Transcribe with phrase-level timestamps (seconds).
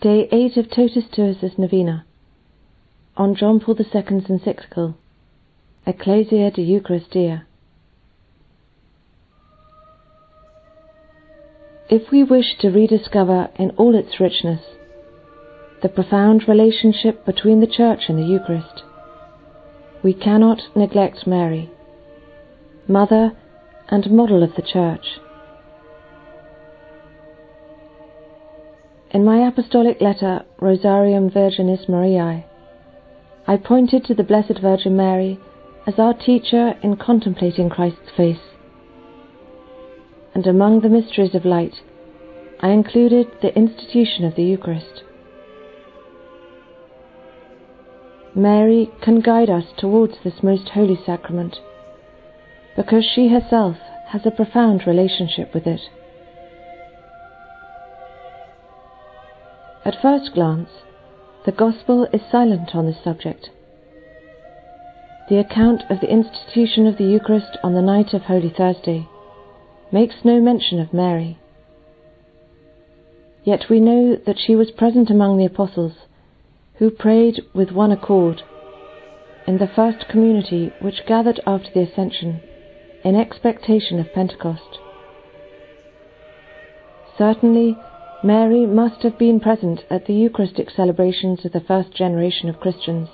[0.00, 2.06] Day 8 of Totus2us's Novena
[3.18, 4.96] on John Paul II's encyclical
[5.86, 7.42] Ecclesia de Eucharistia.
[11.90, 14.62] If we wish to rediscover in all its richness
[15.82, 18.82] the profound relationship between the Church and the Eucharist,
[20.02, 21.68] we cannot neglect Mary,
[22.88, 23.36] Mother
[23.90, 25.20] and Model of the Church.
[29.12, 32.44] In my apostolic letter Rosarium Virginis Mariae,
[33.44, 35.36] I pointed to the Blessed Virgin Mary
[35.84, 38.54] as our teacher in contemplating Christ's face.
[40.32, 41.74] And among the mysteries of light,
[42.60, 45.02] I included the institution of the Eucharist.
[48.36, 51.56] Mary can guide us towards this most holy sacrament
[52.76, 53.76] because she herself
[54.10, 55.80] has a profound relationship with it.
[59.84, 60.68] At first glance,
[61.46, 63.48] the Gospel is silent on this subject.
[65.30, 69.08] The account of the institution of the Eucharist on the night of Holy Thursday
[69.90, 71.38] makes no mention of Mary.
[73.42, 75.94] Yet we know that she was present among the apostles,
[76.74, 78.42] who prayed with one accord
[79.46, 82.42] in the first community which gathered after the Ascension
[83.02, 84.78] in expectation of Pentecost.
[87.16, 87.78] Certainly,
[88.22, 93.08] Mary must have been present at the Eucharistic celebrations of the first generation of Christians,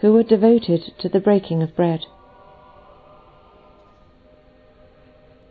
[0.00, 2.00] who were devoted to the breaking of bread.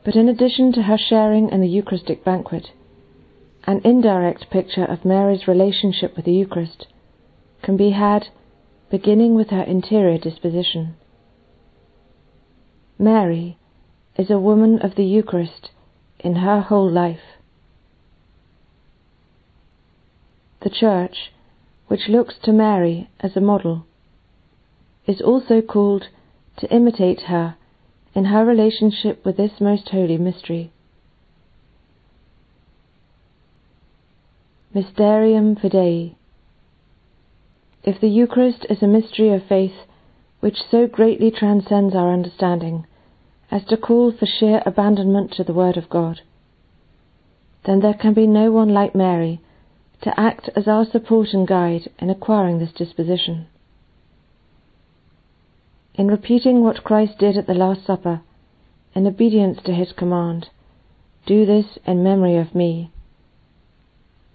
[0.04, 2.68] But in addition to her sharing in the Eucharistic banquet,
[3.64, 6.86] an indirect picture of Mary's relationship with the Eucharist
[7.64, 8.28] can be had
[8.92, 10.96] beginning with her interior disposition.
[13.00, 13.58] Mary
[14.18, 15.72] is a woman of the Eucharist
[16.20, 17.35] in her whole life.
[20.66, 21.32] The Church,
[21.90, 23.86] which looks to Mary as a model,
[25.06, 26.08] is also called
[26.58, 27.56] to imitate her
[28.16, 30.72] in her relationship with this most holy mystery.
[34.74, 36.16] Mysterium Fidei.
[37.84, 39.86] If the Eucharist is a mystery of faith
[40.40, 42.88] which so greatly transcends our understanding
[43.52, 46.22] as to call for sheer abandonment to the Word of God,
[47.68, 49.42] then there can be no one like Mary
[50.06, 53.48] to act as our support and guide in acquiring this disposition.
[55.96, 58.22] In repeating what Christ did at the Last Supper,
[58.94, 60.50] in obedience to his command,
[61.26, 62.92] Do this in memory of me,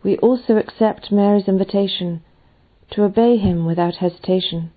[0.02, 2.24] we also accept Mary's invitation
[2.90, 4.72] to obey him without hesitation.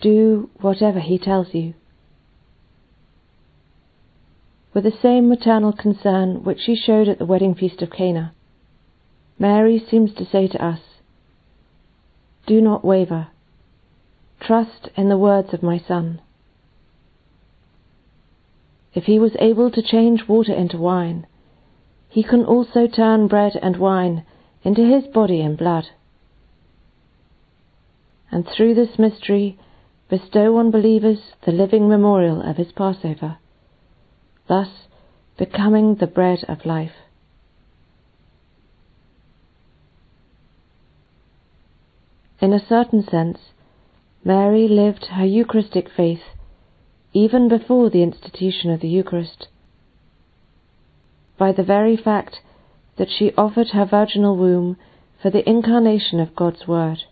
[0.00, 1.74] Do whatever he tells you.
[4.72, 8.34] With the same maternal concern which she showed at the wedding feast of Cana,
[9.40, 10.80] Mary seems to say to us,
[12.46, 13.28] Do not waver.
[14.38, 16.20] Trust in the words of my Son.
[18.92, 21.26] If he was able to change water into wine,
[22.10, 24.26] he can also turn bread and wine
[24.62, 25.86] into his body and blood.
[28.30, 29.58] And through this mystery,
[30.10, 33.38] bestow on believers the living memorial of his Passover,
[34.48, 34.68] thus
[35.38, 36.92] becoming the bread of life.
[42.40, 43.38] In a certain sense,
[44.24, 46.22] Mary lived her Eucharistic faith
[47.12, 49.48] even before the institution of the Eucharist.
[51.36, 52.40] By the very fact
[52.96, 54.76] that she offered her virginal womb
[55.20, 57.04] for the incarnation of God's Word.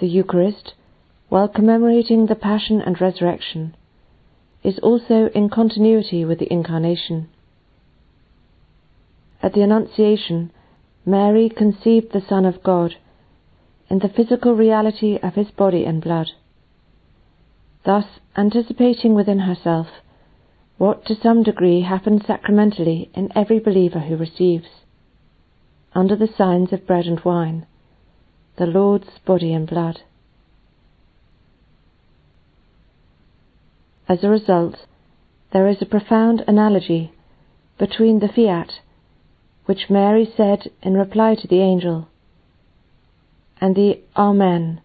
[0.00, 0.74] The Eucharist,
[1.28, 3.76] while commemorating the Passion and Resurrection,
[4.64, 7.28] is also in continuity with the Incarnation.
[9.42, 10.52] At the Annunciation,
[11.04, 12.94] Mary conceived the Son of God
[13.88, 16.30] in the physical reality of his body and blood,
[17.84, 18.04] thus
[18.36, 19.88] anticipating within herself
[20.78, 24.68] what to some degree happens sacramentally in every believer who receives,
[25.94, 27.66] under the signs of bread and wine,
[28.56, 30.00] the Lord's body and blood.
[34.08, 34.86] As a result,
[35.52, 37.12] there is a profound analogy
[37.78, 38.72] between the fiat
[39.72, 42.06] which Mary said in reply to the angel,
[43.58, 44.82] and the Amen,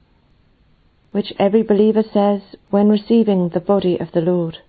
[1.12, 2.40] which every believer says
[2.70, 4.60] when receiving the body of the Lord.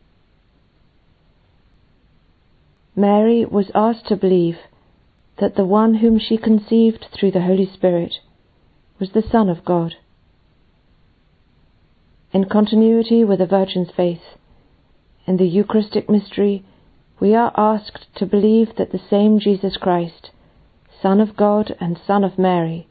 [2.96, 4.56] Mary was asked to believe
[5.38, 8.14] that the one whom she conceived through the Holy Spirit
[8.98, 9.94] was the Son of God.
[12.32, 14.36] In continuity with the Virgin's faith,
[15.28, 16.64] in the Eucharistic mystery,
[17.20, 20.30] we are asked to believe that the same Jesus Christ,
[21.02, 22.88] Son of God and Son of Mary,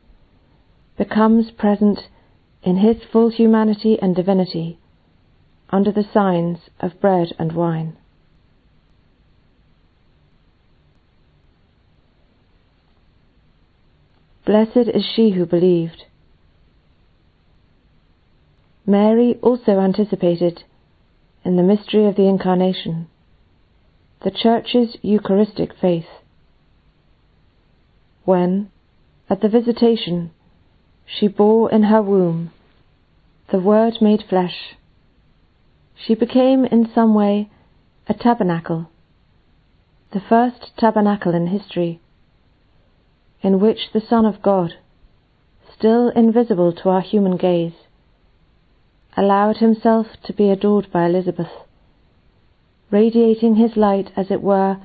[0.98, 2.00] becomes present
[2.64, 4.80] in his full humanity and divinity
[5.70, 7.96] under the signs of bread and wine.
[14.46, 16.06] Blessed is she who believed.
[18.86, 20.64] Mary also anticipated,
[21.44, 23.10] in the mystery of the Incarnation,
[24.24, 26.08] the Church's Eucharistic faith.
[28.26, 28.72] When,
[29.30, 30.32] at the Visitation,
[31.06, 32.52] she bore in her womb
[33.50, 34.76] the Word made flesh,
[35.96, 37.50] she became in some way
[38.08, 38.90] a tabernacle,
[40.12, 42.02] the first tabernacle in history,
[43.42, 44.74] in which the Son of God,
[45.78, 47.74] still invisible to our human gaze,
[49.16, 51.52] allowed himself to be adored by Elizabeth,
[52.90, 54.78] radiating his light, as it were,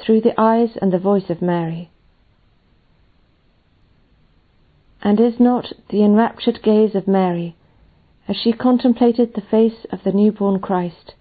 [0.00, 1.90] through the eyes and the voice of Mary.
[5.02, 7.56] And is not the enraptured gaze of Mary,
[8.26, 11.14] as she contemplated the face of the newborn Christ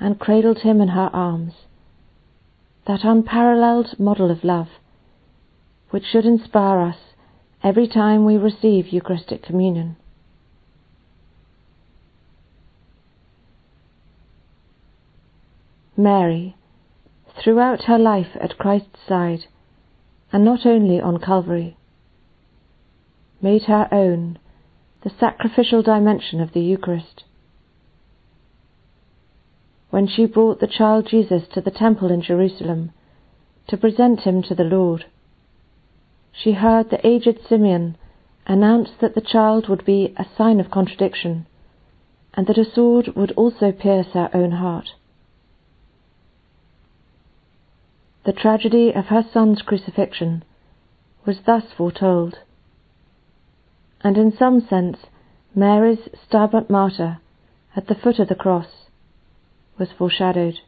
[0.00, 1.54] and cradled him in her arms,
[2.86, 4.68] that unparalleled model of love,
[5.90, 6.96] which should inspire us
[7.62, 9.96] every time we receive Eucharistic communion?
[16.02, 16.56] Mary,
[17.40, 19.46] throughout her life at Christ's side,
[20.32, 21.76] and not only on Calvary,
[23.40, 24.38] made her own
[25.02, 27.24] the sacrificial dimension of the Eucharist.
[29.90, 32.92] When she brought the child Jesus to the temple in Jerusalem
[33.68, 35.04] to present him to the Lord,
[36.32, 37.96] she heard the aged Simeon
[38.46, 41.46] announce that the child would be a sign of contradiction,
[42.34, 44.88] and that a sword would also pierce her own heart.
[48.24, 50.44] The tragedy of her son's crucifixion
[51.26, 52.38] was thus foretold,
[54.00, 54.98] and in some sense
[55.56, 57.18] Mary's Stabat Mater
[57.74, 58.86] at the foot of the cross
[59.76, 60.60] was foreshadowed.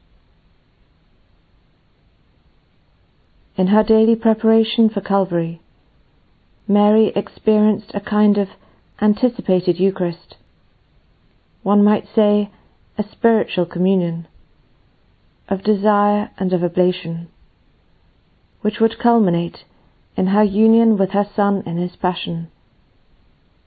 [3.56, 5.60] In her daily preparation for Calvary,
[6.66, 8.48] Mary experienced a kind of
[9.00, 10.36] anticipated Eucharist,
[11.62, 12.50] one might say
[12.98, 14.26] a spiritual communion,
[15.48, 17.28] of desire and of oblation
[18.64, 19.62] which would culminate
[20.16, 22.48] in her union with her Son in his passion,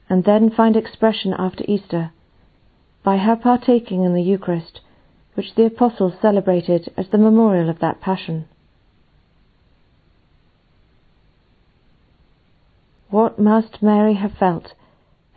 [0.09, 2.09] and then find expression after Easter
[3.03, 4.81] by her partaking in the Eucharist,
[5.35, 8.45] which the Apostles celebrated as the memorial of that passion.
[13.11, 14.73] What must Mary have felt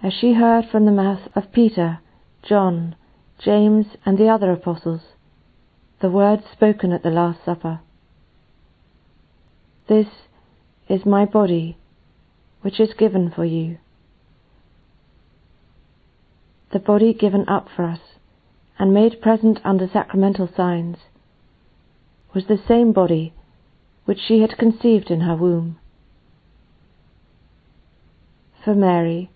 [0.02, 1.98] as she heard from the mouth of Peter,
[2.42, 2.96] John,
[3.38, 5.02] James, and the other Apostles
[6.00, 7.80] the words spoken at the Last Supper?
[9.90, 10.06] This
[10.88, 11.76] is my body,
[12.60, 13.78] which is given for you.
[16.70, 17.98] The body given up for us
[18.78, 20.98] and made present under sacramental signs
[22.32, 23.34] was the same body
[24.04, 25.80] which she had conceived in her womb.
[28.64, 29.32] For Mary,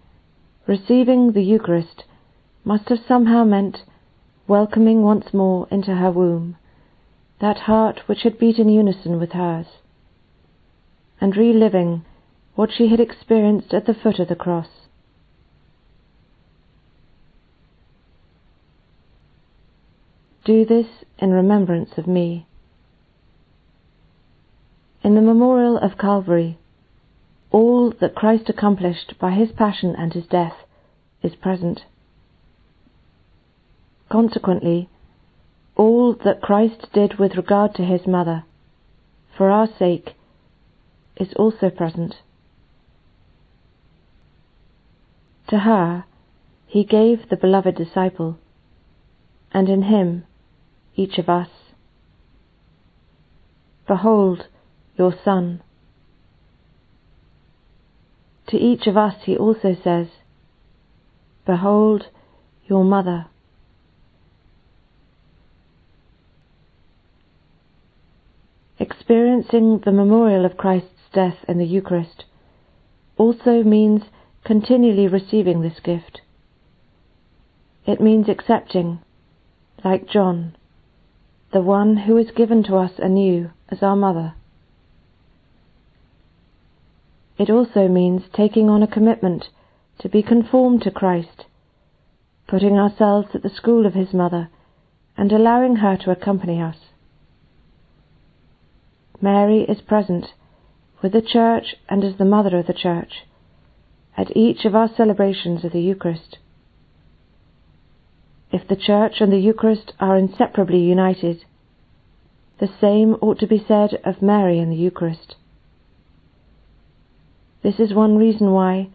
[0.69, 2.05] receiving the Eucharist
[2.65, 3.79] must have somehow meant
[4.47, 6.59] welcoming once more into her womb
[7.41, 9.67] that heart which had beat in unison with hers
[11.21, 12.05] and reliving
[12.55, 14.69] what she had experienced at the foot of the cross.
[20.45, 20.87] Do this
[21.19, 22.47] in remembrance of me.
[25.03, 26.59] In the memorial of Calvary,
[27.51, 30.55] all that Christ accomplished by his passion and his death
[31.23, 31.81] is present.
[34.11, 34.89] Consequently,
[35.77, 38.45] all that Christ did with regard to his mother,
[39.37, 40.15] for our sake,
[41.17, 42.17] is also present.
[45.49, 46.05] To her
[46.67, 48.39] he gave the beloved disciple,
[49.53, 50.25] and in him
[50.97, 51.49] each of us.
[53.87, 54.49] Behold
[54.97, 55.63] your Son.
[58.49, 60.09] To each of us he also says,
[61.47, 62.07] Behold
[62.67, 63.27] your Mother.
[68.79, 72.25] Experiencing the memorial of Christ's death in the Eucharist
[73.17, 74.03] also means
[74.45, 76.21] continually receiving this gift.
[77.87, 79.01] It means accepting,
[79.85, 80.57] like John,
[81.53, 84.35] the one who is given to us anew as our mother.
[87.39, 89.47] It also means taking on a commitment
[90.01, 91.47] to be conformed to Christ,
[92.47, 94.49] putting ourselves at the school of his mother
[95.17, 96.77] and allowing her to accompany us.
[99.21, 100.27] Mary is present
[101.05, 103.27] with the Church and as the Mother of the Church
[104.17, 106.39] at each of our celebrations of the Eucharist.
[108.51, 111.45] If the Church and the Eucharist are inseparably united,
[112.59, 115.37] the same ought to be said of Mary and the Eucharist.
[117.63, 118.89] This is one reason why,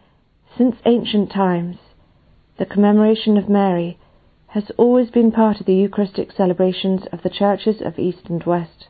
[0.58, 1.76] since ancient times,
[2.58, 3.98] the commemoration of Mary
[4.48, 8.88] has always been part of the Eucharistic celebrations of the churches of East and West.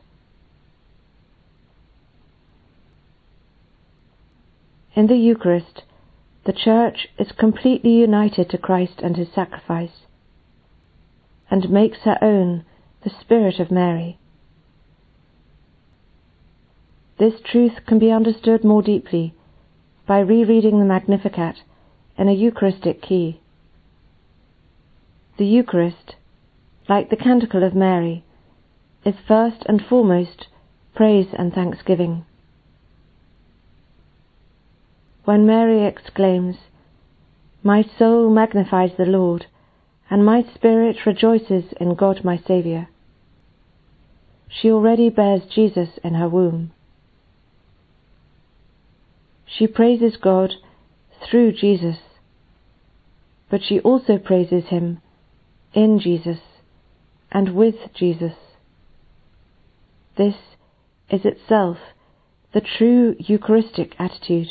[4.93, 5.83] In the Eucharist,
[6.43, 10.05] the Church is completely united to Christ and his sacrifice,
[11.49, 12.65] and makes her own
[13.03, 14.17] the Spirit of Mary.
[17.17, 19.33] This truth can be understood more deeply
[20.07, 21.57] by rereading the Magnificat
[22.17, 23.39] in a Eucharistic key.
[25.37, 26.15] The Eucharist,
[26.89, 28.25] like the Canticle of Mary,
[29.05, 30.47] is first and foremost
[30.95, 32.25] praise and thanksgiving.
[35.23, 36.55] When Mary exclaims,
[37.63, 39.45] My soul magnifies the Lord,
[40.09, 42.87] and my spirit rejoices in God my Saviour,
[44.49, 46.71] she already bears Jesus in her womb.
[49.45, 50.55] She praises God
[51.29, 51.97] through Jesus,
[53.49, 55.01] but she also praises Him
[55.73, 56.39] in Jesus
[57.31, 58.33] and with Jesus.
[60.17, 60.35] This
[61.09, 61.77] is itself
[62.53, 64.49] the true Eucharistic attitude.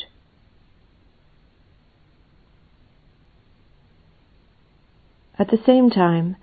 [5.41, 6.35] At the same time,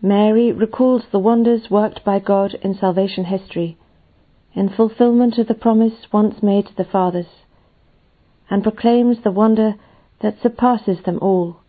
[0.00, 3.76] Mary recalls the wonders worked by God in salvation history
[4.54, 7.44] in fulfillment of the promise once made to the fathers,
[8.48, 9.74] and proclaims the wonder
[10.20, 11.60] that surpasses them all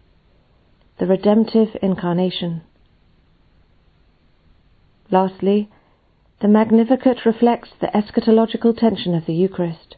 [0.99, 2.61] the redemptive incarnation.
[5.11, 5.67] Lastly,
[6.39, 9.97] the Magnificat reflects the eschatological tension of the Eucharist.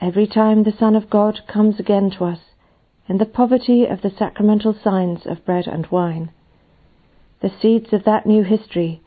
[0.00, 2.40] Every time the Son of God comes again to us
[3.08, 6.30] in the poverty of the sacramental signs of bread and wine,
[7.42, 9.00] the seeds of that new history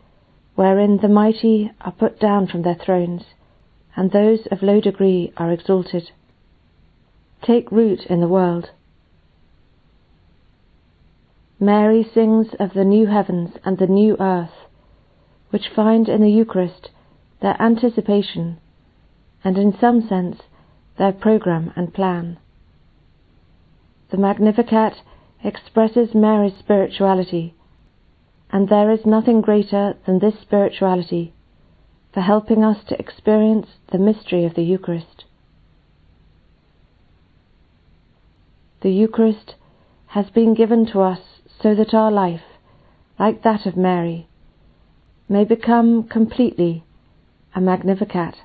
[0.55, 3.23] wherein the mighty are put down from their thrones
[3.95, 6.11] and those of low degree are exalted,
[7.41, 8.69] take root in the world.
[11.59, 14.67] Mary sings of the new heavens and the new earth,
[15.49, 16.89] which find in the Eucharist
[17.41, 18.59] their anticipation
[19.43, 20.41] and, in some sense,
[20.97, 22.37] their programme and plan.
[24.09, 24.93] The Magnificat
[25.43, 27.53] expresses Mary's spirituality,
[28.51, 31.33] and there is nothing greater than this spirituality
[32.13, 35.25] for helping us to experience the mystery of the Eucharist.
[38.81, 39.55] The Eucharist
[40.07, 41.19] has been given to us
[41.61, 42.41] so that our life,
[43.19, 44.27] like that of Mary,
[45.27, 46.85] may become completely
[47.53, 48.35] a Magnificat.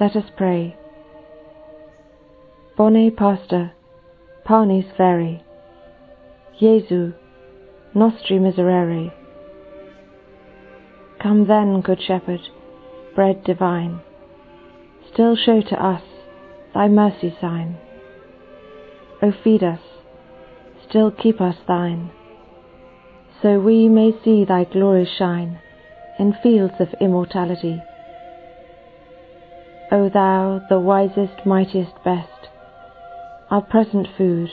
[0.00, 0.74] Let us pray.
[2.78, 3.72] Bone Pastor,
[4.46, 5.42] panis vere,
[6.58, 7.12] Jesu,
[7.94, 9.12] nostri miserere.
[11.22, 12.40] Come then, Good Shepherd,
[13.14, 14.00] Bread divine,
[15.12, 16.02] Still show to us
[16.72, 17.76] thy mercy sign.
[19.20, 19.80] O feed us,
[20.88, 22.10] still keep us thine,
[23.42, 25.60] So we may see thy glory shine
[26.18, 27.82] In fields of immortality.
[29.92, 32.48] O thou, the wisest, mightiest, best,
[33.50, 34.50] our present food,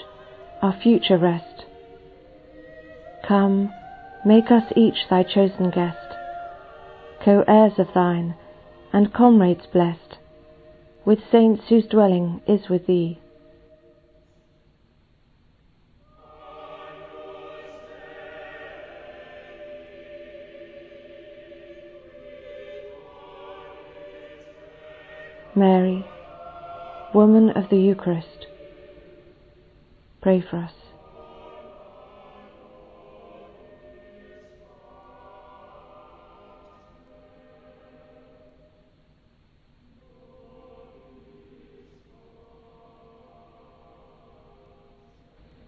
[0.63, 1.65] our future rest.
[3.27, 3.72] Come,
[4.25, 6.15] make us each thy chosen guest,
[7.24, 8.34] co heirs of thine,
[8.91, 10.17] and comrades blest,
[11.06, 13.20] with saints whose dwelling is with thee.
[25.58, 26.06] Mary,
[27.16, 28.46] Woman of the Eucharist,
[30.22, 30.72] Pray for us.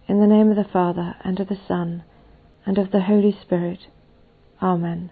[0.06, 2.04] In the name of the Father, and of the Son,
[2.64, 3.88] and of the Holy Spirit.
[4.62, 5.10] Amen.